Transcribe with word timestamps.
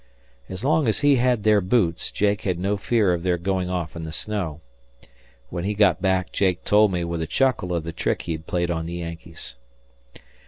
As 0.49 0.63
long 0.63 0.87
as 0.87 1.01
he 1.01 1.17
had 1.17 1.43
their 1.43 1.61
boots, 1.61 2.09
Jake 2.09 2.41
had 2.41 2.57
no 2.57 2.75
fear 2.75 3.13
of 3.13 3.21
their 3.21 3.37
going 3.37 3.69
off 3.69 3.95
in 3.95 4.01
the 4.01 4.11
snow. 4.11 4.61
When 5.49 5.63
he 5.63 5.75
got 5.75 6.01
back, 6.01 6.31
Jake 6.31 6.63
told 6.65 6.91
me, 6.91 7.03
with 7.03 7.21
a 7.21 7.27
chuckle, 7.27 7.71
of 7.71 7.83
the 7.83 7.91
trick 7.93 8.23
he 8.23 8.31
had 8.31 8.47
played 8.47 8.71
on 8.71 8.87
the 8.87 8.95
Yankees. 8.95 9.57